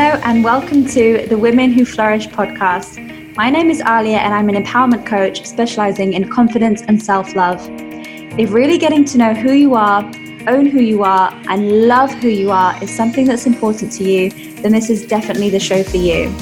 [0.00, 3.34] Hello, and welcome to the Women Who Flourish podcast.
[3.34, 7.60] My name is Aliya, and I'm an empowerment coach specializing in confidence and self love.
[8.38, 10.04] If really getting to know who you are,
[10.46, 14.30] own who you are, and love who you are is something that's important to you,
[14.62, 16.32] then this is definitely the show for you.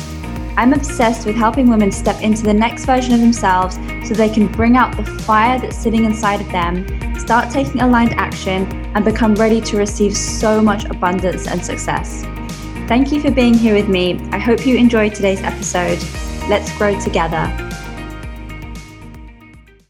[0.59, 3.77] I'm obsessed with helping women step into the next version of themselves
[4.07, 6.86] so they can bring out the fire that's sitting inside of them,
[7.18, 12.23] start taking aligned action, and become ready to receive so much abundance and success.
[12.87, 14.17] Thank you for being here with me.
[14.31, 15.99] I hope you enjoyed today's episode.
[16.49, 17.45] Let's grow together.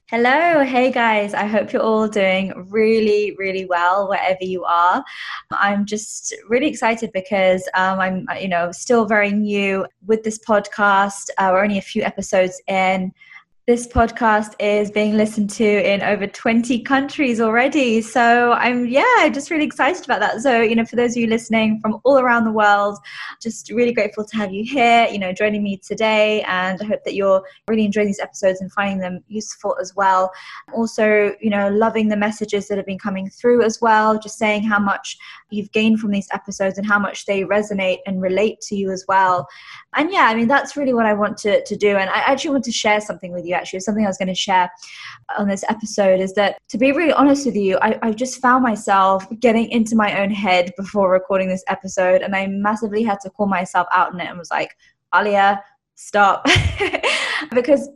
[0.06, 1.34] Hello, hey guys.
[1.34, 5.04] I hope you're all doing really, really well wherever you are.
[5.50, 11.28] I'm just really excited because um, I'm, you know, still very new with this podcast.
[11.36, 13.12] Uh, we're only a few episodes in.
[13.66, 18.00] This podcast is being listened to in over 20 countries already.
[18.00, 20.40] So I'm, yeah, just really excited about that.
[20.40, 22.96] So, you know, for those of you listening from all around the world,
[23.42, 26.42] just really grateful to have you here, you know, joining me today.
[26.42, 30.30] And I hope that you're really enjoying these episodes and finding them useful as well.
[30.72, 34.62] Also, you know, loving the messages that have been coming through as well, just saying
[34.62, 35.18] how much
[35.50, 39.04] you've gained from these episodes and how much they resonate and relate to you as
[39.08, 39.48] well.
[39.96, 41.96] And yeah, I mean, that's really what I want to, to do.
[41.96, 44.34] And I actually want to share something with you actually something I was going to
[44.34, 44.70] share
[45.38, 48.62] on this episode is that to be really honest with you, I, I just found
[48.62, 53.30] myself getting into my own head before recording this episode, and I massively had to
[53.30, 54.76] call myself out on it and was like,
[55.14, 55.60] Aliya,
[55.94, 56.46] stop.
[57.54, 57.88] because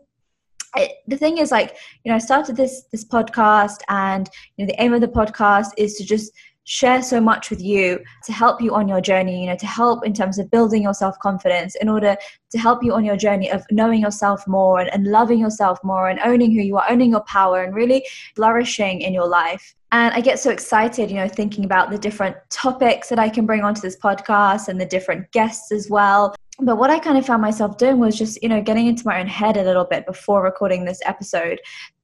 [1.06, 4.82] the thing is like you know i started this this podcast and you know the
[4.82, 6.32] aim of the podcast is to just
[6.64, 10.04] share so much with you to help you on your journey, you know, to help
[10.04, 12.16] in terms of building your self confidence, in order
[12.50, 16.08] to help you on your journey of knowing yourself more and, and loving yourself more
[16.08, 19.74] and owning who you are, owning your power, and really flourishing in your life.
[19.92, 23.44] And I get so excited, you know, thinking about the different topics that I can
[23.44, 27.26] bring onto this podcast and the different guests as well but what I kind of
[27.26, 30.06] found myself doing was just, you know, getting into my own head a little bit
[30.06, 31.58] before recording this episode.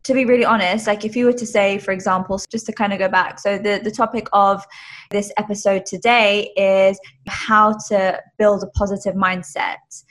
[0.07, 2.93] To be really honest, like if you were to say, for example, just to kind
[2.93, 4.65] of go back, so the, the topic of
[5.11, 10.05] this episode today is how to build a positive mindset.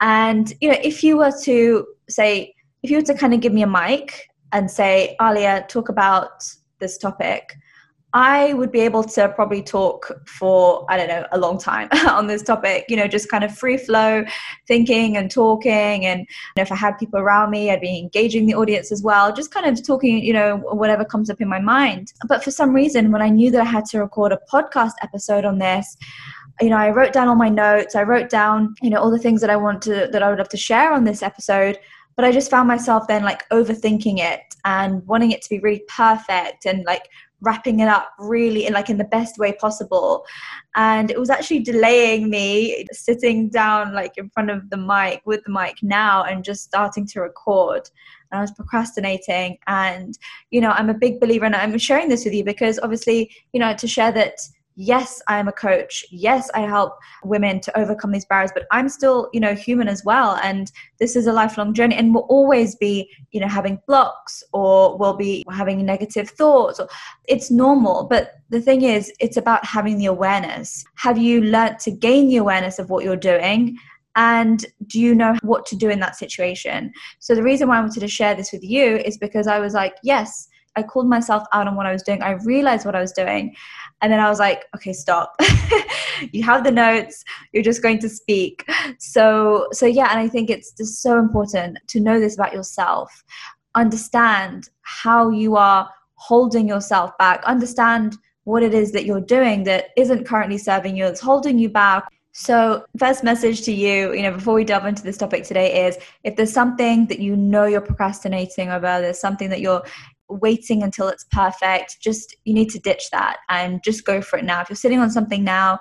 [0.00, 3.52] And, you know, if you were to say, if you were to kind of give
[3.52, 6.44] me a mic and say, Aliya, talk about
[6.78, 7.56] this topic,
[8.14, 12.28] I would be able to probably talk for, I don't know, a long time on
[12.28, 14.24] this topic, you know, just kind of free flow
[14.68, 16.06] thinking and talking.
[16.06, 16.26] And you
[16.56, 19.52] know, if I had people around me, I'd be engaging the audience as well, just
[19.52, 22.12] kind of talking, you know, whatever comes up in my mind.
[22.28, 25.44] But for some reason, when I knew that I had to record a podcast episode
[25.44, 25.96] on this,
[26.60, 29.18] you know, I wrote down all my notes, I wrote down, you know, all the
[29.18, 31.80] things that I want to, that I would love to share on this episode
[32.16, 35.82] but I just found myself then like overthinking it and wanting it to be really
[35.88, 37.08] perfect and like
[37.40, 40.24] wrapping it up really in like in the best way possible.
[40.76, 45.42] And it was actually delaying me sitting down like in front of the mic with
[45.44, 47.88] the mic now and just starting to record.
[48.30, 50.18] And I was procrastinating and
[50.50, 53.60] you know I'm a big believer and I'm sharing this with you because obviously you
[53.60, 54.38] know to share that
[54.76, 56.04] yes i am a coach.
[56.10, 60.04] Yes i help women to overcome these barriers but i'm still you know human as
[60.04, 60.38] well.
[60.42, 64.96] And this is a lifelong journey and we'll always be you know having blocks or
[64.98, 66.80] we'll be having negative thoughts.
[66.80, 66.88] Or
[67.28, 70.84] it's normal but the thing is it's about having the awareness.
[70.96, 73.76] Have you learnt to gain the awareness of what you're doing?
[74.16, 76.92] And do you know what to do in that situation?
[77.18, 79.74] So the reason why i wanted to share this with you is because i was
[79.74, 82.22] like yes I called myself out on what I was doing.
[82.22, 83.54] I realized what I was doing.
[84.04, 85.34] And then I was like, okay, stop.
[86.32, 88.62] you have the notes, you're just going to speak.
[88.98, 93.24] So so yeah, and I think it's just so important to know this about yourself.
[93.74, 97.42] Understand how you are holding yourself back.
[97.44, 101.70] Understand what it is that you're doing that isn't currently serving you, that's holding you
[101.70, 102.06] back.
[102.32, 105.96] So, first message to you, you know, before we delve into this topic today is
[106.24, 109.82] if there's something that you know you're procrastinating over, there's something that you're
[110.28, 114.44] waiting until it's perfect just you need to ditch that and just go for it
[114.44, 115.78] now if you're sitting on something now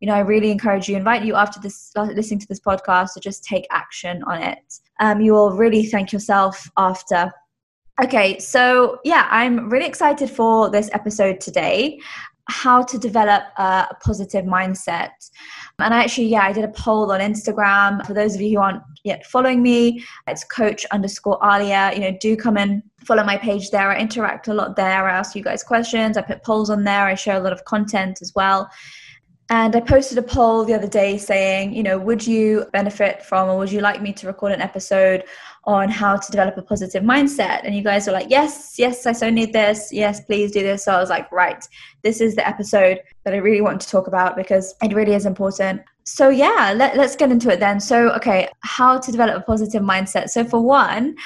[0.00, 3.20] you know i really encourage you invite you after this listening to this podcast to
[3.20, 4.58] just take action on it
[5.00, 7.32] um, you will really thank yourself after
[8.02, 11.98] okay so yeah i'm really excited for this episode today
[12.50, 15.10] how to develop a positive mindset.
[15.78, 18.04] And I actually, yeah, I did a poll on Instagram.
[18.06, 21.94] For those of you who aren't yet following me, it's coach underscore Aliya.
[21.94, 23.90] You know, do come and follow my page there.
[23.90, 25.08] I interact a lot there.
[25.08, 26.16] I ask you guys questions.
[26.16, 27.04] I put polls on there.
[27.04, 28.70] I share a lot of content as well.
[29.52, 33.48] And I posted a poll the other day saying, you know, would you benefit from
[33.48, 35.24] or would you like me to record an episode
[35.64, 37.62] on how to develop a positive mindset.
[37.64, 39.92] And you guys were like, yes, yes, I so need this.
[39.92, 40.84] Yes, please do this.
[40.84, 41.66] So I was like, right,
[42.02, 45.26] this is the episode that I really want to talk about because it really is
[45.26, 47.80] important so yeah let, us get into it then.
[47.80, 50.30] So okay how to develop a positive mindset.
[50.30, 51.16] So for one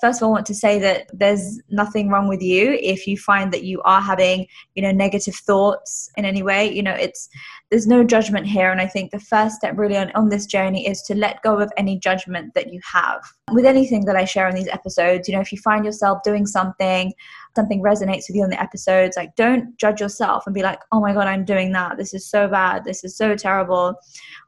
[0.00, 3.16] first of all i want to say that there's nothing wrong with you if you
[3.16, 6.72] find that you are having you know negative thoughts in any way.
[6.72, 7.28] You know it's
[7.72, 10.86] there's no judgment here and i think the first step really on, on this journey
[10.86, 13.22] is to let go of any judgment that you have.
[13.50, 16.46] With anything that i share in these episodes you know if you find yourself doing
[16.46, 17.14] something
[17.56, 21.00] something resonates with you in the episodes like don't judge yourself and be like oh
[21.00, 21.96] my god i'm doing that.
[21.96, 22.84] This is so bad.
[22.84, 23.94] This is so terrible.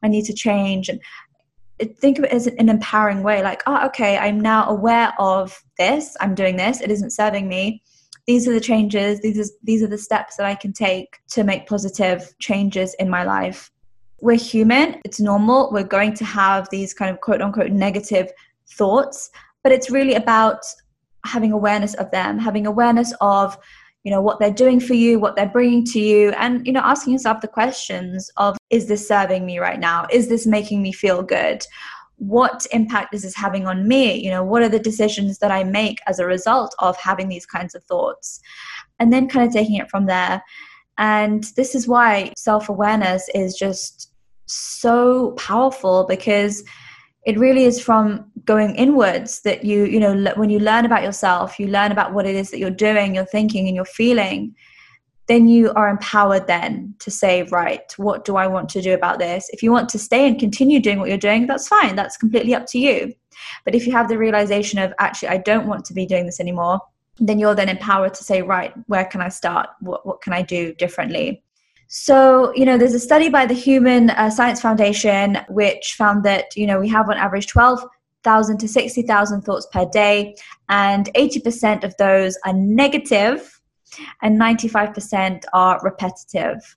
[0.02, 0.90] I need to change.
[0.90, 1.00] And
[1.98, 6.14] think of it as an empowering way like oh okay i'm now aware of this.
[6.20, 6.82] I'm doing this.
[6.82, 7.82] It isn't serving me
[8.26, 11.44] these are the changes these are, these are the steps that i can take to
[11.44, 13.70] make positive changes in my life.
[14.20, 18.30] We're human it's normal we're going to have these kind of quote unquote negative
[18.72, 19.30] thoughts
[19.62, 20.64] but it's really about
[21.26, 23.58] having awareness of them having awareness of
[24.02, 26.80] you know what they're doing for you what they're bringing to you and you know
[26.80, 30.04] asking yourself the questions of is this serving me right now?
[30.10, 31.64] Is this making me feel good
[32.16, 34.22] what impact is this having on me?
[34.22, 37.46] You know what are the decisions that i make as a result of having these
[37.46, 38.40] kinds of thoughts?
[38.98, 40.42] And then kind of taking it from there.
[40.98, 44.12] And this is why self-awareness is just
[44.46, 46.62] so powerful because
[47.26, 51.58] it really is from going inwards that you you know when you learn about yourself
[51.58, 54.54] you learn about what it is that you're doing you're thinking and you're feeling
[55.26, 59.18] then you are empowered then to say right what do i want to do about
[59.18, 59.48] this?
[59.50, 61.96] If you want to stay and continue doing what you're doing that's fine.
[61.96, 63.14] That's completely up to you.
[63.64, 66.40] But if you have the realization of actually i don't want to be doing this
[66.40, 66.80] anymore
[67.20, 69.68] then you're then empowered to say right where can i start?
[69.80, 71.44] What, what can i do differently?
[71.88, 76.56] So, you know, there's a study by the Human uh, Science Foundation which found that,
[76.56, 80.34] you know, we have on average 12,000 to 60,000 thoughts per day,
[80.68, 83.53] and 80% of those are negative,
[84.22, 86.76] and 95% are repetitive.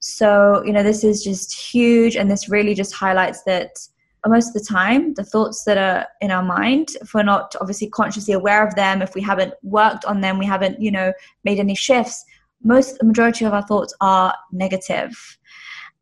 [0.00, 3.78] So, you know, this is just huge, and this really just highlights that
[4.26, 7.88] most of the time, the thoughts that are in our mind, if we're not obviously
[7.88, 11.12] consciously aware of them, if we haven't worked on them, we haven't, you know,
[11.44, 12.24] made any shifts,
[12.62, 15.38] most the majority of our thoughts are negative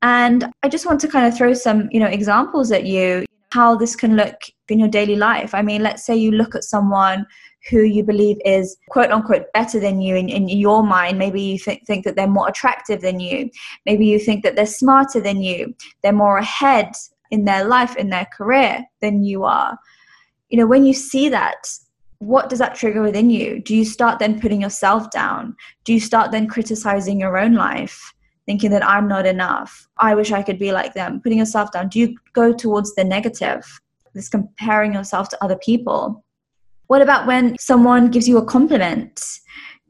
[0.02, 3.74] and i just want to kind of throw some you know examples at you how
[3.76, 4.36] this can look
[4.68, 7.26] in your daily life i mean let's say you look at someone
[7.70, 11.58] who you believe is quote unquote better than you in, in your mind maybe you
[11.58, 13.50] th- think that they're more attractive than you
[13.84, 16.92] maybe you think that they're smarter than you they're more ahead
[17.30, 19.78] in their life in their career than you are
[20.48, 21.66] you know when you see that
[22.18, 23.60] what does that trigger within you?
[23.60, 25.56] Do you start then putting yourself down?
[25.84, 28.14] Do you start then criticizing your own life,
[28.46, 29.86] thinking that I'm not enough?
[29.98, 31.88] I wish I could be like them, putting yourself down?
[31.88, 33.64] Do you go towards the negative,
[34.14, 36.24] this comparing yourself to other people?
[36.86, 39.40] What about when someone gives you a compliment?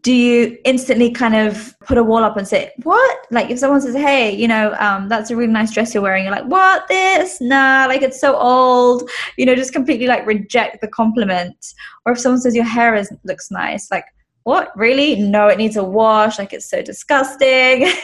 [0.07, 3.19] do you instantly kind of put a wall up and say what?
[3.33, 6.23] Like if someone says hey you know um, that's a really nice dress you're wearing
[6.23, 7.41] you're like what this?
[7.41, 9.11] Nah like it's so old.
[9.37, 11.57] You know just completely like reject the compliment.
[12.05, 14.05] Or if someone says your hair is looks nice like
[14.45, 14.71] what?
[14.77, 15.17] Really?
[15.17, 17.91] No it needs a wash like it's so disgusting.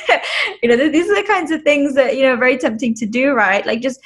[0.61, 3.33] You know these are the kinds of things that you know very tempting to do
[3.33, 3.65] right?
[3.65, 4.01] Like just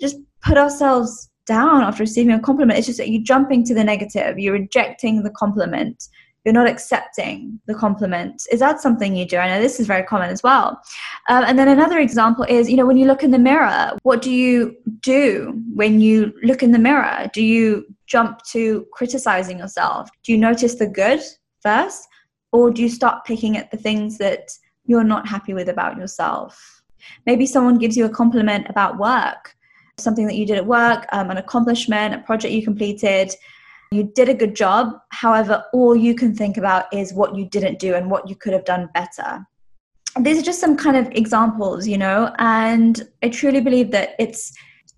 [0.00, 2.78] just put ourselves down after receiving a compliment.
[2.78, 4.38] It's just that you're jumping to the negative.
[4.38, 6.08] You're rejecting the compliment.
[6.44, 8.42] You're not accepting the compliment.
[8.50, 9.36] Is that something you do?
[9.36, 10.80] I know this is very common as well.
[11.28, 14.22] Um, and then another example is you know when you look in the mirror what
[14.22, 17.30] do you do when you look in the mirror?
[17.32, 20.10] Do you jump to criticizing yourself?
[20.24, 21.20] Do you notice the good
[21.60, 22.08] first?
[22.50, 24.50] Or do you start picking at the things that
[24.84, 26.82] you're not happy with about yourself?
[27.24, 29.54] Maybe someone gives you a compliment about work
[30.02, 33.34] something that you did at work um, an accomplishment a project you completed
[33.92, 34.98] you did a good job.
[35.10, 38.54] However, all you can think about is what you didn't do and what you could
[38.54, 39.46] have done better.
[40.18, 44.52] These are just some kind of examples, you know, and I truly believe that it's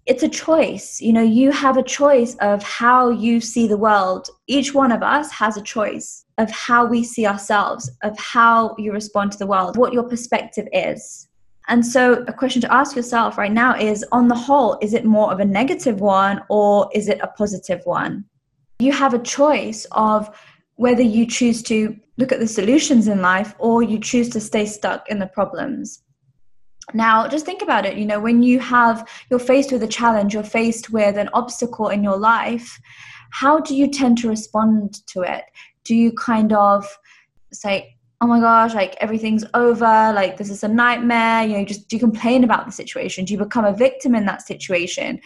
[0.06, 1.00] it's a choice.
[1.00, 4.28] You know, you have a choice of how you see the world.
[4.46, 8.92] Each one of us has a choice of how we see ourselves, of how you
[8.92, 11.28] respond to the world, what your perspective is.
[11.68, 15.04] And so, a question to ask yourself right now is on the whole, is it
[15.04, 18.26] more of a negative one or is it a positive one?
[18.78, 20.36] you have a choice of
[20.76, 24.66] whether you choose to look at the solutions in life or you choose to stay
[24.66, 26.02] stuck in the problems.
[26.92, 27.96] Now, just think about it.
[27.96, 31.88] You know, when you have, you're faced with a challenge, you're faced with an obstacle
[31.88, 32.78] in your life,
[33.30, 35.44] how do you tend to respond to it?
[35.84, 36.86] Do you kind of
[37.52, 41.88] say, oh my gosh, like everything's over, like this is a nightmare, you know, just
[41.88, 43.24] do you complain about the situation?
[43.24, 45.20] Do you become a victim in that situation?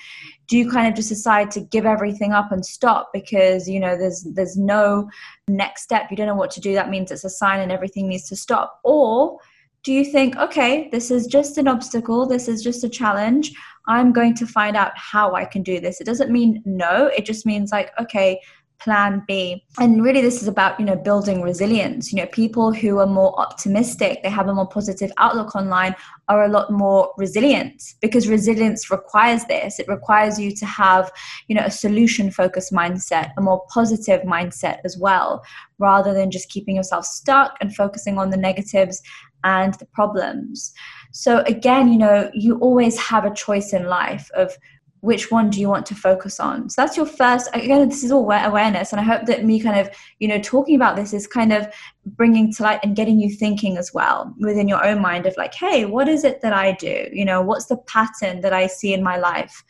[0.49, 3.97] Do you kind of just decide to give everything up and stop because you know
[3.97, 5.09] there's there's no
[5.47, 8.09] next step, you don't know what to do, that means it's a sign and everything
[8.09, 8.81] needs to stop?
[8.85, 9.39] Or
[9.85, 13.53] do you think, okay, this is just an obstacle, this is just a challenge,
[13.87, 16.01] I'm going to find out how I can do this?
[16.01, 18.41] It doesn't mean no, it just means like, okay,
[18.81, 19.65] plan b.
[19.79, 22.13] And really this is about you know building resilience.
[22.13, 25.95] You know people who are more optimistic they have a more positive outlook online
[26.29, 29.79] are a lot more resilient because resilience requires this.
[29.79, 31.11] It requires you to have
[31.49, 35.45] you know a solution focused mindset a more positive mindset as well
[35.79, 39.03] rather than just keeping yourself stuck and focusing on the negatives
[39.45, 40.73] and the problems.
[41.13, 44.57] So again you know you always have a choice in life of
[45.01, 46.69] which one do you want to focus on?
[46.69, 49.79] So that's your first again this is all awareness and i hope that me kind
[49.79, 51.67] of you know talking about this is kind of
[52.07, 55.55] bringing to light and getting you thinking as well within your own mind of like
[55.55, 57.09] hey what is it that i do?
[57.13, 59.63] You know what's the pattern that i see in my life?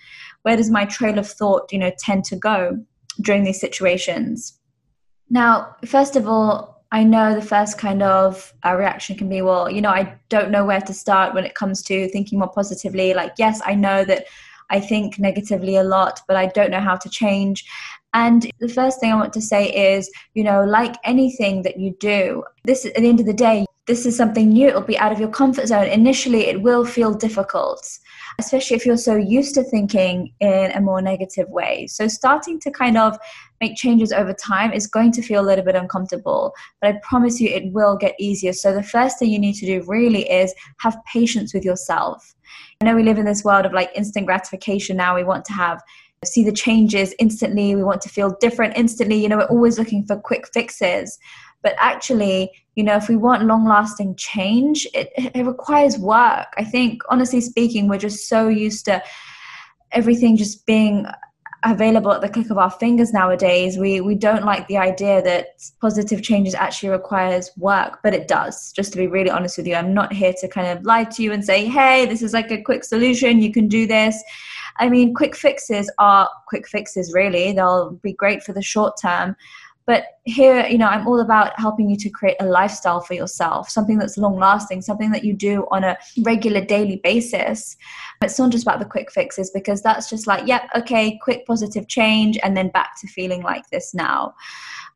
[0.42, 2.78] Where does my trail of thought you know tend to go
[3.20, 4.58] during these situations?
[5.30, 9.70] Now first of all I know the first kind of uh, reaction can be, well,
[9.70, 13.12] you know, I don't know where to start when it comes to thinking more positively.
[13.12, 14.25] Like, yes, I know that
[14.70, 17.64] I think negatively a lot, but I don't know how to change.
[18.14, 21.94] And the first thing I want to say is, you know, like anything that you
[22.00, 24.68] do, this at the end of the day, this is something new.
[24.68, 25.87] It'll be out of your comfort zone.
[25.87, 27.87] Initially, it will feel difficult,
[28.38, 31.87] especially if you're so used to thinking in a more negative way.
[31.88, 33.18] So, starting to kind of
[33.61, 37.40] make changes over time is going to feel a little bit uncomfortable, but I promise
[37.40, 38.52] you it will get easier.
[38.52, 42.35] So, the first thing you need to do really is have patience with yourself.
[42.80, 45.16] I know we live in this world of like instant gratification now.
[45.16, 45.83] We want to have
[46.25, 47.76] see the changes instantly.
[47.76, 49.21] We want to feel different instantly.
[49.21, 51.18] You know, we're always looking for quick fixes.
[51.62, 56.46] But actually, you know, if we want long lasting change, it, it requires work.
[56.56, 59.02] I think, honestly speaking, we're just so used to
[59.92, 61.06] everything just being
[61.64, 63.78] available at the click of our fingers nowadays.
[63.78, 68.72] We we don't like the idea that positive changes actually requires work but it does
[68.72, 69.74] just to be really honest with you.
[69.74, 72.50] I'm not here to kind of lie to you and say hey this is like
[72.52, 74.22] a quick solution you can do this.
[74.78, 77.52] I mean quick fixes are quick fixes really.
[77.52, 79.34] They'll be great for the short term
[79.88, 83.71] but here, you know, I'm all about helping you to create a lifestyle for yourself,
[83.71, 87.75] something that's long lasting, something that you do on a regular daily basis.
[88.21, 91.88] It's not just about the quick fixes because that's just like, yep, okay, quick positive
[91.88, 94.35] change, and then back to feeling like this now.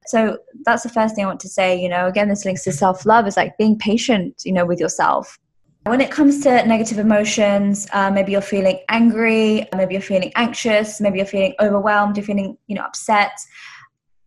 [0.09, 1.81] So that's the first thing I want to say.
[1.81, 4.79] You know, again, this links to self love is like being patient, you know, with
[4.79, 5.39] yourself.
[5.85, 11.01] When it comes to negative emotions, uh, maybe you're feeling angry, maybe you're feeling anxious,
[11.01, 13.33] maybe you're feeling overwhelmed, you're feeling, you know, upset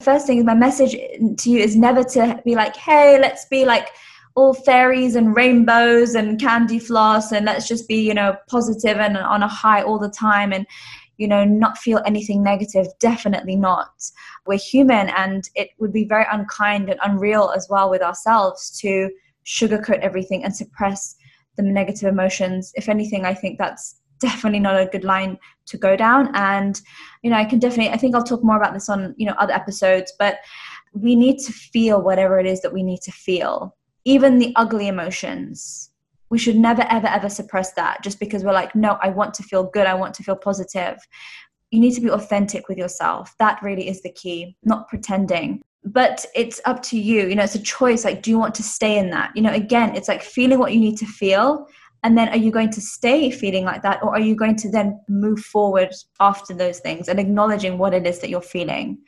[0.01, 3.65] first thing is my message to you is never to be like, hey, let's be
[3.65, 3.89] like
[4.35, 9.17] all fairies and rainbows and candy floss and let's just be, you know, positive and
[9.17, 10.67] on a high all the time and,
[11.17, 12.87] you know, not feel anything negative.
[12.99, 13.93] Definitely not.
[14.45, 19.09] We're human and it would be very unkind and unreal as well with ourselves to
[19.45, 21.15] sugarcoat everything and suppress
[21.55, 22.73] the negative emotions.
[22.75, 26.31] If anything, I think that's definitely not a good line to go down.
[26.36, 26.79] And
[27.25, 29.34] you know i can definitely i think i'll talk more about this on you know
[29.39, 30.38] other episodes but
[30.95, 33.75] we need to feel whatever it is that we need to feel.
[34.05, 35.91] Even the ugly emotions.
[36.29, 39.43] We should never ever ever suppress that just because we're like no i want to
[39.43, 39.88] feel good.
[39.88, 40.98] I want to feel positive.
[41.72, 43.36] You need to be authentic with yourself.
[43.39, 45.62] That really is the key not pretending.
[45.84, 47.27] But it's up to you.
[47.27, 48.05] You know it's a choice.
[48.05, 49.31] Like do you want to stay in that?
[49.36, 51.67] You know again it's like feeling what you need to feel
[52.05, 54.69] and then are you going to stay feeling like that or are you going to
[54.69, 59.00] then move forward after those things and acknowledging what it is that you're feeling?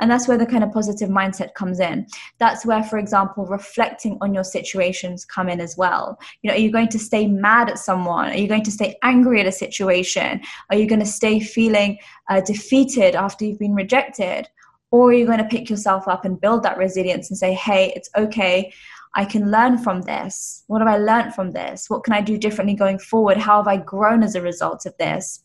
[0.00, 2.06] And that's where the kind of positive mindset comes in.
[2.38, 6.18] That's where for example reflecting on your situations come in as well.
[6.40, 8.30] You know are you going to stay mad at someone?
[8.30, 10.40] Are you going to stay angry at a situation?
[10.70, 11.98] Are you going to stay feeling
[12.30, 14.48] uh, defeated after you've been rejected?
[14.92, 17.92] Or are you going to pick yourself up and build that resilience and say hey
[17.94, 18.72] it's okay
[19.16, 20.62] I can learn from this?
[20.66, 21.88] What have I learned from this?
[21.88, 23.38] What can I do differently going forward?
[23.38, 25.42] How have I grown as a result of this?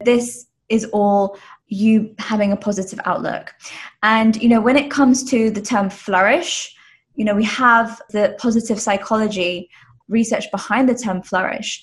[0.00, 3.54] This is all you having a positive outlook.
[4.02, 6.74] And, you know, when it comes to the term flourish,
[7.14, 9.68] you know, we have the positive psychology
[10.08, 11.82] research behind the term flourish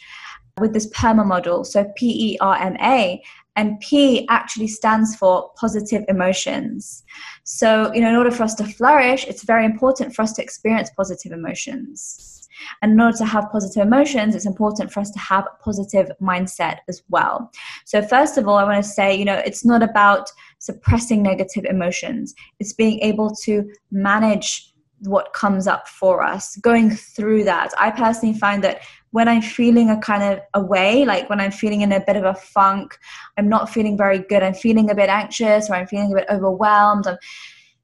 [0.59, 1.63] with this PERMA model.
[1.63, 3.23] So P E R M A.
[3.59, 7.03] And P actually stands for positive emotions.
[7.43, 10.41] So, you know, in order for us to flourish, it's very important for us to
[10.41, 12.47] experience positive emotions.
[12.81, 16.09] And in order to have positive emotions, it's important for us to have a positive
[16.21, 17.51] mindset as well.
[17.83, 21.65] So, first of all, I want to say, you know, it's not about suppressing negative
[21.65, 24.68] emotions, it's being able to manage
[25.03, 26.55] what comes up for us.
[26.57, 31.29] Going through that i personally find that when i'm feeling a kind of away like
[31.29, 32.97] when i'm feeling in a bit of a funk
[33.37, 36.27] i'm not feeling very good i'm feeling a bit anxious or i'm feeling a bit
[36.29, 37.17] overwhelmed i'm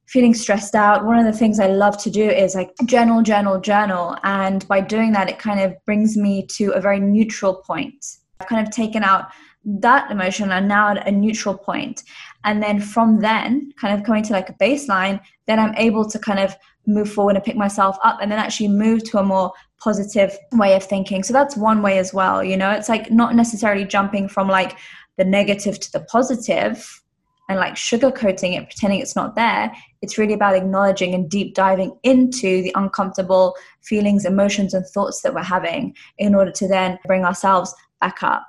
[0.05, 3.59] feeling stressed out one of the things i love to do is like journal journal
[3.59, 8.05] journal and by doing that it kind of brings me to a very neutral point.
[8.39, 9.29] I've kind of taken out
[9.65, 12.03] that emotion and now at a neutral point
[12.43, 16.19] and then from then kind of coming to like a baseline then i'm able to
[16.19, 16.55] kind of
[16.87, 20.75] move forward and pick myself up and then actually move to a more positive way
[20.75, 21.23] of thinking.
[21.23, 22.71] So that's one way as well you know?
[22.71, 24.77] It's like not necessarily jumping from like
[25.17, 27.01] the negative to the positive
[27.47, 29.71] and like sugarcoating it pretending it's not there.
[30.01, 35.33] It's really about acknowledging and deep diving into the uncomfortable feelings emotions and thoughts that
[35.33, 38.47] we're having in order to then bring ourselves back up.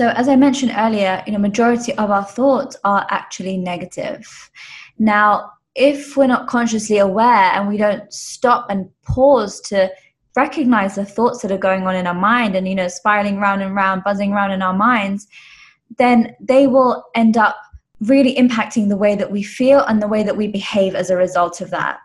[0.00, 4.50] So, as I mentioned earlier, you know, majority of our thoughts are actually negative.
[4.98, 9.90] Now, if we're not consciously aware and we don't stop and pause to
[10.36, 13.62] recognize the thoughts that are going on in our mind and you know spiraling round
[13.62, 15.26] and round buzzing around in our minds
[15.98, 17.56] then they will end up
[18.02, 21.16] really impacting the way that we feel and the way that we behave as a
[21.16, 22.00] result of that.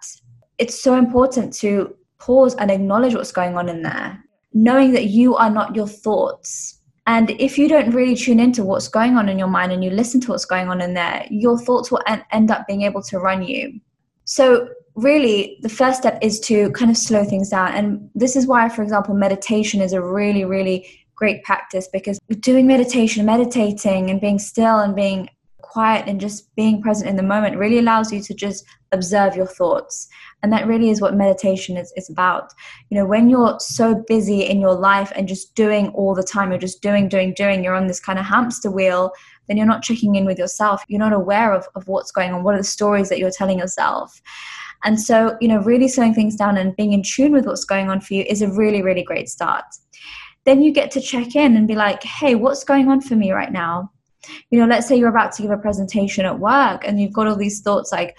[0.57, 5.35] It's so important to pause and acknowledge what's going on in there knowing that you
[5.35, 6.76] are not your thoughts
[7.07, 9.89] and if you don't really tune into what's going on in your mind and you
[9.89, 13.17] listen to what's going on in there, your thoughts will end up being able to
[13.17, 13.79] run you.
[14.25, 17.73] So, really, the first step is to kind of slow things down.
[17.73, 20.85] And this is why, for example, meditation is a really, really
[21.15, 25.29] great practice because doing meditation, meditating, and being still and being
[25.77, 29.45] quiet and just being present in the moment really allows you to just observe your
[29.45, 30.07] thoughts.
[30.41, 32.51] And that really is what meditation is, is about.
[32.89, 36.49] You know when you're so busy in your life and just doing all the time
[36.49, 39.11] you're just doing doing doing you're on this kind of hamster wheel
[39.47, 40.83] then you're not checking in with yourself.
[40.87, 42.41] You're not aware of, of what's going on.
[42.43, 44.19] What are the stories that you're telling yourself?
[44.83, 47.87] And so you know really slowing things down and being in tune with what's going
[47.91, 49.65] on for you is a really really great start.
[50.45, 53.31] Then you get to check in and be like hey what's going on for me
[53.31, 53.91] right now
[54.49, 57.27] you know let's say you're about to give a presentation at work and you've got
[57.27, 58.15] all these thoughts like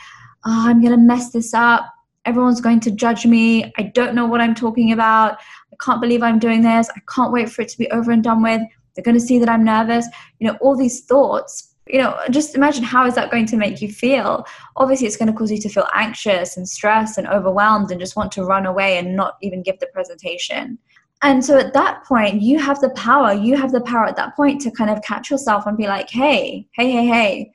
[0.46, 1.86] oh i'm going to mess this up.
[2.24, 3.72] Everyone's going to judge me.
[3.78, 5.38] I don't know what i'm talking about.
[5.72, 6.88] I can't believe i'm doing this.
[6.94, 8.60] I can't wait for it to be over and done with.
[8.94, 10.06] They're going to see that i'm nervous.
[10.38, 13.80] You know all these thoughts you know just imagine how is that going to make
[13.80, 14.46] you feel?
[14.76, 18.16] Obviously it's going to cause you to feel anxious and stressed and overwhelmed and just
[18.16, 20.78] want to run away and not even give the presentation
[21.22, 24.34] and so at that point you have the power you have the power at that
[24.36, 27.52] point to kind of catch yourself and be like hey hey hey hey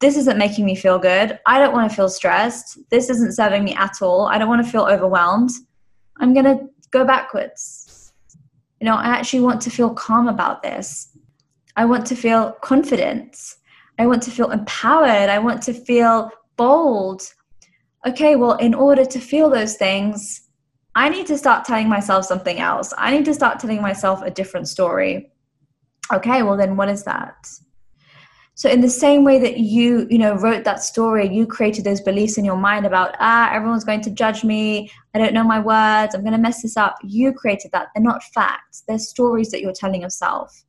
[0.00, 1.38] this isn't making me feel good.
[1.46, 2.78] I don't want to feel stressed.
[2.90, 4.26] This isn't serving me at all.
[4.26, 5.50] I don't want to feel overwhelmed.
[6.18, 8.12] I'm going to go backwards.
[8.80, 11.16] You know, I actually want to feel calm about this.
[11.76, 13.36] I want to feel confident.
[13.98, 15.28] I want to feel empowered.
[15.28, 17.22] I want to feel bold.
[18.06, 20.43] Okay, well, in order to feel those things,
[20.96, 22.92] I need to start telling myself something else.
[22.96, 25.32] I need to start telling myself a different story.
[26.12, 27.48] Okay, well, then what is that?
[28.56, 32.00] So in the same way that you, you know, wrote that story, you created those
[32.00, 34.88] beliefs in your mind about, ah, everyone's going to judge me.
[35.12, 36.14] I don't know my words.
[36.14, 36.96] I'm going to mess this up.
[37.02, 37.88] You created that.
[37.94, 38.84] They're not facts.
[38.86, 40.64] They're stories that you're telling yourself.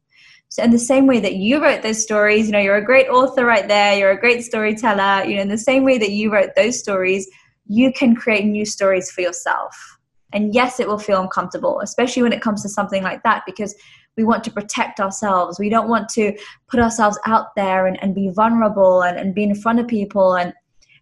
[0.50, 3.08] So in the same way that you wrote those stories, you know, you're a great
[3.08, 3.96] author right there.
[3.98, 5.24] You're a great storyteller.
[5.26, 7.30] You know, in the same way that you wrote those stories,
[7.68, 9.94] you can create new stories for yourself.
[10.36, 13.74] And yes, it will feel uncomfortable, especially when it comes to something like that, because
[14.17, 15.60] we want to protect ourselves.
[15.60, 19.43] We don't want to put ourselves out there and, and be vulnerable and, and be
[19.43, 20.54] in front of people and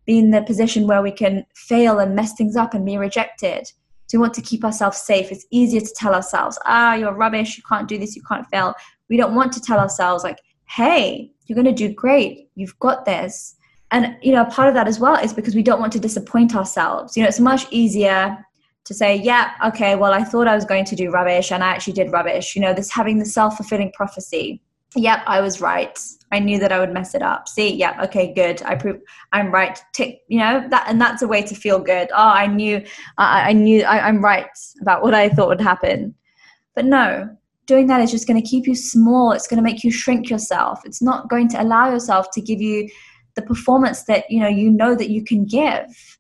[0.06, 3.72] be in the position where we can fail and mess things up and be rejected.
[4.08, 5.32] So we want to keep ourselves safe.
[5.32, 8.76] It's easier to tell ourselves, ah, you're rubbish, you can't do this, you can't fail.
[9.10, 10.38] We don't want to tell ourselves, like,
[10.70, 13.56] hey, you're going to do great, you've got this.
[13.90, 16.56] And, you know, part of that as well is because we don't want to disappoint
[16.56, 17.18] ourselves.
[17.18, 18.46] You know, it's much easier
[18.86, 21.68] to say, yeah, okay, well, I thought I was going to do rubbish and I
[21.68, 22.56] actually did rubbish.
[22.56, 24.62] You know, this having the self fulfilling prophecy.
[24.96, 25.98] Yep, I was right.
[26.32, 27.48] I knew that I would mess it up.
[27.48, 28.62] See, yep, okay, good.
[28.64, 29.00] I prove
[29.32, 29.80] I'm right.
[29.94, 32.10] Tick, you know that, and that's a way to feel good.
[32.12, 32.84] Oh, I knew,
[33.18, 34.48] I, I knew, I, I'm right
[34.82, 36.14] about what I thought would happen.
[36.76, 37.30] But no,
[37.66, 39.32] doing that is just going to keep you small.
[39.32, 40.82] It's going to make you shrink yourself.
[40.86, 42.90] It's not going to allow yourself to give you
[43.36, 46.13] the performance that you know you know that you can give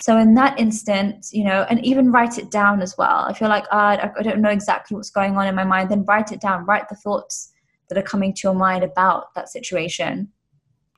[0.00, 3.26] so in that instant you know and even write it down as well.
[3.28, 6.04] If you're like oh, i don't know exactly what's going on in my mind then
[6.04, 6.66] write it down.
[6.66, 7.52] Write the thoughts
[7.88, 10.28] that are coming to your mind about that situation.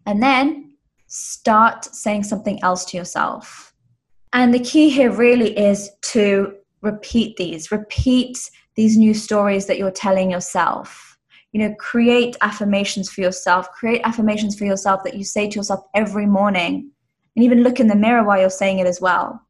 [0.07, 0.75] And then
[1.07, 3.75] start saying something else to yourself.
[4.33, 7.71] And the key here really is to repeat these.
[7.71, 11.17] Repeat these new stories that you're telling yourself.
[11.53, 13.71] You know create affirmations for yourself.
[13.73, 16.91] Create affirmations for yourself that you say to yourself every morning
[17.39, 19.41] and even look in the mirror while you're saying it as well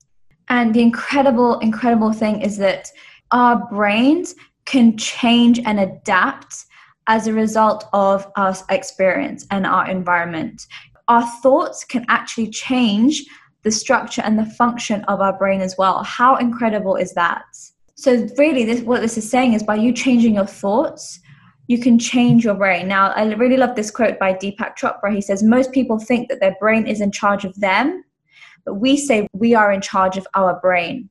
[0.51, 2.91] And the incredible, incredible thing is that
[3.31, 4.35] our brains
[4.67, 6.67] can change and adapt
[7.07, 10.67] as a result of our experience and our environment.
[11.09, 13.25] Our thoughts can actually change
[13.63, 16.03] the structure and the function of our brain as well.
[16.03, 17.47] How incredible is that?
[17.95, 21.21] So, really, this, what this is saying is by you changing your thoughts,
[21.69, 22.89] you can change your brain.
[22.89, 25.15] Now, I really love this quote by Deepak Chopra.
[25.15, 28.03] He says, Most people think that their brain is in charge of them,
[28.65, 31.09] but we say we are in charge of our brain.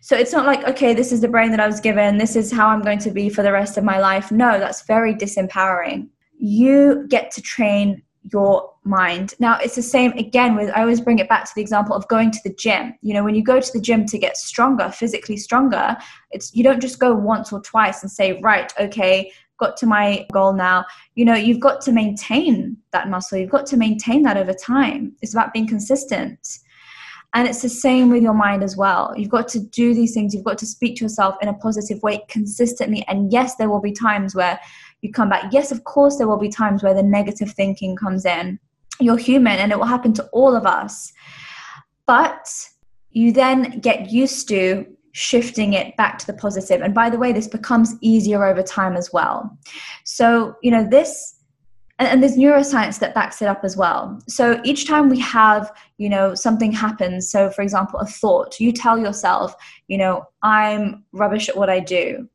[0.00, 2.50] So it's not like, okay, this is the brain that I was given, this is
[2.50, 4.30] how I'm going to be for the rest of my life.
[4.30, 6.08] No, that's very disempowering.
[6.38, 9.34] You get to train your mind.
[9.38, 12.08] Now, it's the same again with, I always bring it back to the example of
[12.08, 12.94] going to the gym.
[13.02, 15.96] You know, when you go to the gym to get stronger, physically stronger,
[16.30, 20.26] it's, you don't just go once or twice and say, right, okay, got to my
[20.32, 20.84] goal now.
[21.14, 25.14] You know, you've got to maintain that muscle, you've got to maintain that over time.
[25.22, 26.58] It's about being consistent.
[27.34, 29.12] And it's the same with your mind as well.
[29.16, 30.32] You've got to do these things.
[30.32, 33.04] You've got to speak to yourself in a positive way consistently.
[33.08, 34.60] And yes, there will be times where
[35.02, 35.52] you come back.
[35.52, 38.60] Yes, of course, there will be times where the negative thinking comes in.
[39.00, 41.12] You're human and it will happen to all of us.
[42.06, 42.48] But
[43.10, 46.82] you then get used to shifting it back to the positive.
[46.82, 49.56] And by the way, this becomes easier over time as well.
[50.02, 51.36] So, you know, this
[52.00, 54.20] and, and, there's neuroscience that backs it up as well.
[54.26, 58.72] So each time we have you know something happens so for example a thought you
[58.72, 59.54] tell yourself
[59.86, 62.28] you know i'm rubbish at what i do.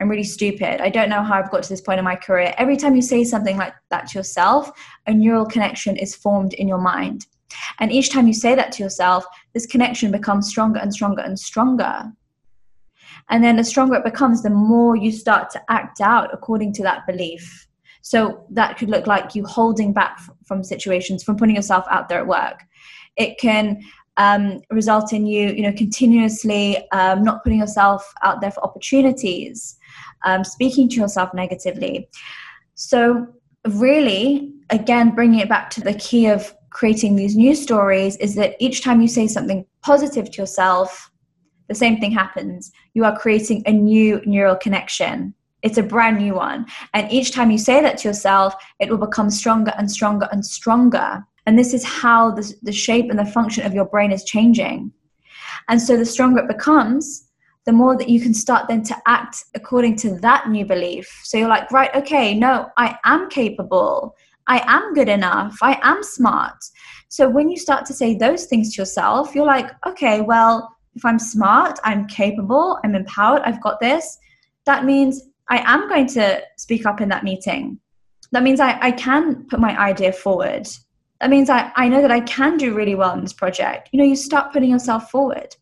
[0.00, 0.80] I'm really stupid.
[0.80, 2.54] I don't know how i've got to this point in my career.
[2.56, 4.70] Every time you say something like that to yourself
[5.06, 7.26] a neural connection is formed in your mind.
[7.80, 11.38] And each time you say that to yourself this connection becomes stronger and stronger and
[11.38, 12.10] stronger
[13.30, 16.82] and then the stronger it becomes the more you start to act out according to
[16.82, 17.66] that belief
[18.02, 22.18] so that could look like you holding back from situations, from putting yourself out there
[22.18, 22.64] at work.
[23.16, 23.80] It can
[24.16, 29.78] um, result in you, you know, continuously um, not putting yourself out there for opportunities,
[30.24, 32.08] um, speaking to yourself negatively.
[32.74, 33.28] So
[33.68, 38.56] really, again, bringing it back to the key of creating these new stories is that
[38.58, 41.10] each time you say something positive to yourself,
[41.68, 42.72] the same thing happens.
[42.94, 45.34] You are creating a new neural connection.
[45.62, 46.66] It's a brand new one.
[46.92, 50.44] And each time you say that to yourself, it will become stronger and stronger and
[50.44, 51.24] stronger.
[51.46, 54.92] And this is how the, the shape and the function of your brain is changing.
[55.68, 57.28] And so the stronger it becomes,
[57.64, 61.08] the more that you can start then to act according to that new belief.
[61.22, 64.16] So you're like, right, okay, no, I am capable.
[64.48, 65.56] I am good enough.
[65.62, 66.56] I am smart.
[67.08, 71.04] So when you start to say those things to yourself, you're like, okay, well, if
[71.04, 74.18] I'm smart, I'm capable, I'm empowered, I've got this,
[74.66, 77.78] that means I am going to speak up in that meeting.
[78.30, 80.68] That means I, I can put my idea forward.
[81.20, 83.90] That means I, I know that I can do really well in this project.
[83.92, 85.54] You know, you start putting yourself forward.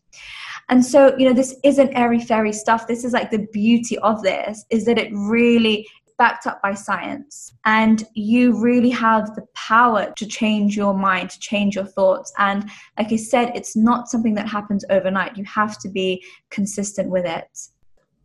[0.69, 2.87] And so, you know, this isn't airy fairy stuff.
[2.87, 5.85] This is like the beauty of this is that it really
[6.21, 7.51] backed up by science.
[7.65, 12.31] And you really have the power to change your mind to change your thoughts.
[12.37, 15.35] And like i said it's not something that happens overnight.
[15.35, 17.49] You have to be consistent with it.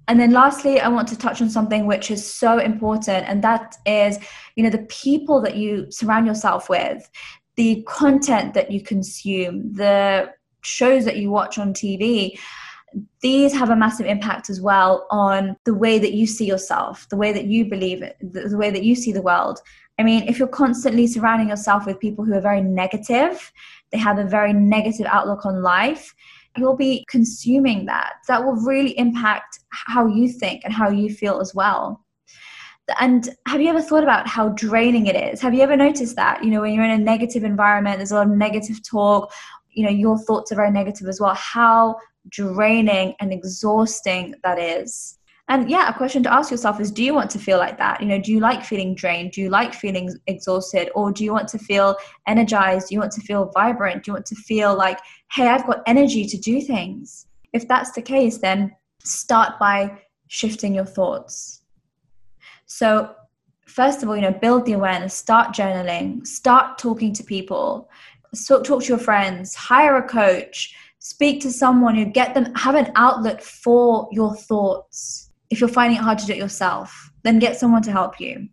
[0.08, 3.76] And then lastly, I want to touch on something which is so important, and that
[3.86, 4.18] is,
[4.56, 7.10] you know, the people that you surround yourself with,
[7.56, 10.30] the content that you consume, the
[10.60, 12.38] shows that you watch on TV.
[13.20, 17.16] These have a massive impact as well on the way that you see yourself, the
[17.16, 19.60] way that you believe it, the way that you see the world.
[19.98, 23.52] I mean, if you're constantly surrounding yourself with people who are very negative,
[23.90, 26.14] they have a very negative outlook on life,
[26.56, 28.14] you'll be consuming that.
[28.28, 32.04] That will really impact how you think and how you feel as well.
[33.00, 35.40] And have you ever thought about how draining it is?
[35.40, 36.44] Have you ever noticed that?
[36.44, 39.32] You know, when you're in a negative environment, there's a lot of negative talk,
[39.72, 41.34] you know, your thoughts are very negative as well.
[41.34, 41.96] How
[42.28, 45.18] draining and exhausting that is.
[45.48, 48.00] And yeah, a question to ask yourself is do you want to feel like that?
[48.00, 49.32] You know, do you like feeling drained?
[49.32, 50.90] Do you like feeling exhausted?
[50.94, 52.88] Or do you want to feel energized?
[52.88, 54.02] Do you want to feel vibrant?
[54.02, 54.98] Do you want to feel like,
[55.32, 57.26] hey, I've got energy to do things?
[57.52, 61.62] If that's the case, then start by shifting your thoughts.
[62.66, 63.14] So,
[63.66, 67.88] first of all, you know, build the awareness, start journaling, start talking to people,
[68.48, 70.74] talk, talk to your friends, hire a coach,
[71.08, 75.98] speak to someone who get them, have an outlet for your thoughts if you're finding
[75.98, 78.48] it hard to do it yourself, then get someone to help you.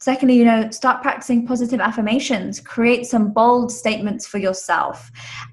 [0.00, 2.60] Secondly, you know, start practicing positive affirmations.
[2.60, 5.10] Create some bold statements for yourself.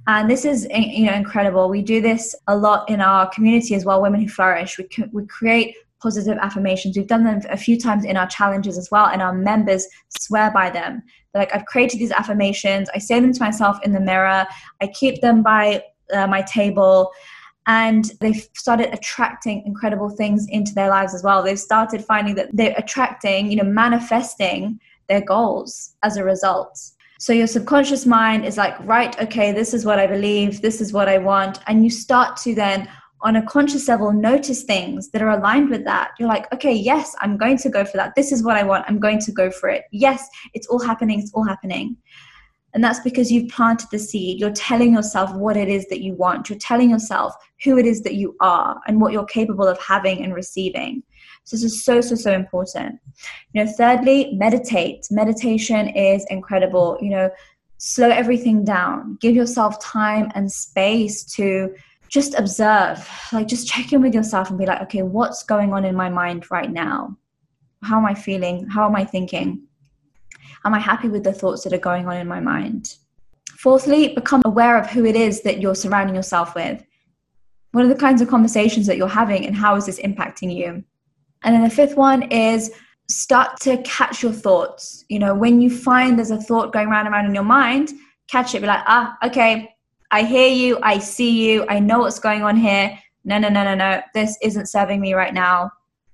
[0.07, 1.67] And this is, you know, incredible.
[1.67, 4.77] We do this a lot in our community as well, Women Who Flourish.
[4.77, 6.95] We, we create positive affirmations.
[6.95, 10.51] We've done them a few times in our challenges as well, and our members swear
[10.51, 11.01] by them.
[11.33, 12.87] They're like, I've created these affirmations.
[12.93, 14.45] I say them to myself in the mirror.
[14.79, 17.11] I keep them by uh, my table
[17.67, 21.41] and they've started attracting incredible things into their lives as well.
[21.41, 26.79] They've started finding that they're attracting you know manifesting their goals as a result.
[27.19, 30.91] So your subconscious mind is like right okay this is what i believe this is
[30.91, 32.89] what i want and you start to then
[33.21, 36.11] on a conscious level notice things that are aligned with that.
[36.19, 38.13] You're like okay yes i'm going to go for that.
[38.15, 38.85] This is what i want.
[38.87, 39.83] I'm going to go for it.
[39.91, 41.95] Yes it's all happening it's all happening
[42.75, 44.37] and that's because you've planted the seed.
[44.37, 46.49] You're telling yourself what it is that you want.
[46.49, 47.33] You're telling yourself
[47.63, 51.01] who it is that you are and what you're capable of having and receiving.
[51.45, 52.99] So this is so, so, so important.
[53.53, 55.07] You know, thirdly, meditate.
[55.09, 56.97] Meditation is incredible.
[57.01, 57.29] You know,
[57.77, 59.17] slow everything down.
[59.21, 61.73] Give yourself time and space to
[62.09, 63.09] just observe.
[63.31, 66.09] Like just check in with yourself and be like, okay, what's going on in my
[66.09, 67.15] mind right now?
[67.83, 68.67] How am I feeling?
[68.67, 69.65] How am I thinking?
[70.65, 72.95] Am I happy with the thoughts that are going on in my mind?
[73.51, 76.83] Fourthly, become aware of who it is that you're surrounding yourself with.
[77.71, 80.83] What are the kinds of conversations that you're having and how is this impacting you?
[81.43, 82.71] And then the fifth one is
[83.09, 85.05] start to catch your thoughts.
[85.07, 87.93] You know, when you find there's a thought going round and round in your mind,
[88.27, 89.75] catch it, be like, ah, okay,
[90.09, 92.97] I hear you, I see you, I know what's going on here.
[93.23, 95.71] No, no, no, no, no, this isn't serving me right now.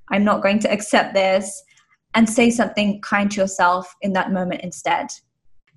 [0.10, 1.64] I'm not going to accept this
[2.14, 5.08] and say something kind to yourself in that moment instead.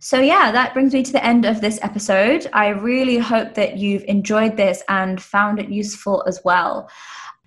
[0.00, 2.46] So, yeah, that brings me to the end of this episode.
[2.52, 6.90] I really hope that you've enjoyed this and found it useful as well.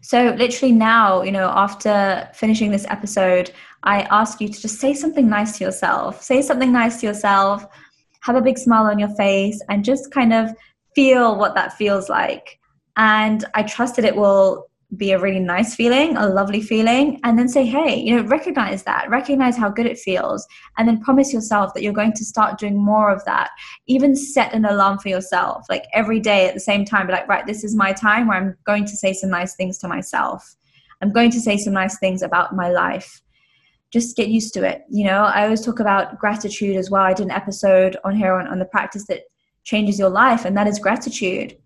[0.01, 3.51] So, literally, now, you know, after finishing this episode,
[3.83, 6.23] I ask you to just say something nice to yourself.
[6.23, 7.65] Say something nice to yourself,
[8.21, 10.49] have a big smile on your face, and just kind of
[10.95, 12.59] feel what that feels like.
[12.95, 17.37] And I trust that it will be a really nice feeling, a lovely feeling, and
[17.37, 20.47] then say, hey, you know, recognize that, recognize how good it feels,
[20.77, 23.49] and then promise yourself that you're going to start doing more of that.
[23.87, 27.27] Even set an alarm for yourself, like every day at the same time, be like,
[27.27, 30.55] right, this is my time where I'm going to say some nice things to myself.
[31.01, 33.21] I'm going to say some nice things about my life.
[33.91, 34.83] Just get used to it.
[34.89, 37.03] You know, I always talk about gratitude as well.
[37.03, 39.23] I did an episode on here on, on the practice that
[39.65, 41.57] changes your life, and that is gratitude.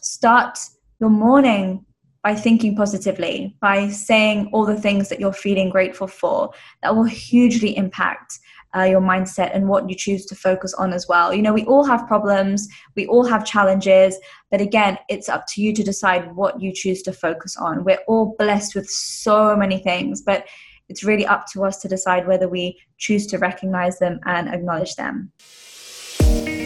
[0.00, 0.58] Start
[0.98, 1.84] your morning
[2.22, 6.50] by thinking positively, by saying all the things that you're feeling grateful for,
[6.82, 8.38] that will hugely impact
[8.76, 11.34] uh, your mindset and what you choose to focus on as well.
[11.34, 14.16] You know, we all have problems, we all have challenges,
[14.50, 17.84] but again, it's up to you to decide what you choose to focus on.
[17.84, 20.46] We're all blessed with so many things, but
[20.88, 24.96] it's really up to us to decide whether we choose to recognize them and acknowledge
[24.96, 25.32] them.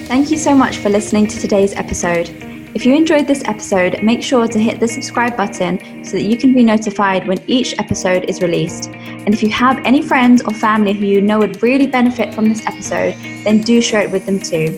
[0.06, 2.53] Thank you so much for listening to today's episode.
[2.74, 6.36] If you enjoyed this episode, make sure to hit the subscribe button so that you
[6.36, 8.90] can be notified when each episode is released.
[8.90, 12.48] And if you have any friends or family who you know would really benefit from
[12.48, 14.76] this episode, then do share it with them too.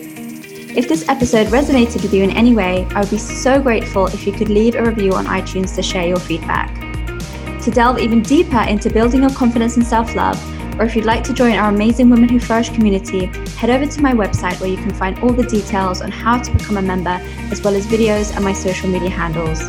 [0.77, 4.27] If this episode resonated with you in any way, I would be so grateful if
[4.27, 6.71] you could leave a review on iTunes to share your feedback.
[7.63, 10.37] To delve even deeper into building your confidence and self love,
[10.79, 13.25] or if you'd like to join our amazing Women Who Flourish community,
[13.57, 16.51] head over to my website where you can find all the details on how to
[16.51, 17.19] become a member,
[17.51, 19.61] as well as videos and my social media handles.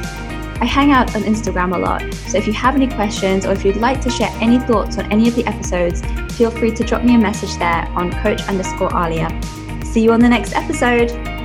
[0.60, 3.64] I hang out on Instagram a lot, so if you have any questions or if
[3.64, 6.02] you'd like to share any thoughts on any of the episodes,
[6.36, 9.84] feel free to drop me a message there on coach underscore Aliya.
[9.84, 11.37] See you on the next episode.